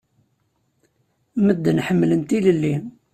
Medden 1.45 1.77
ḥemmlen 1.87 2.21
tilelli. 2.29 2.75